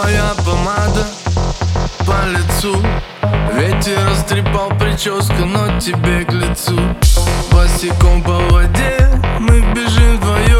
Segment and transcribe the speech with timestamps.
[0.00, 1.06] твоя помада
[2.06, 2.76] по лицу.
[3.54, 6.78] Ветер растрепал прическу, но тебе к лицу.
[7.50, 10.59] Босиком по воде мы бежим вдвоем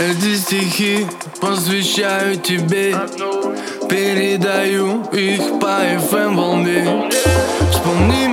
[0.00, 1.06] Эти стихи
[1.42, 2.96] посвящаю тебе.
[3.86, 7.10] Передаю их по FM волне.
[7.70, 8.29] Вспомни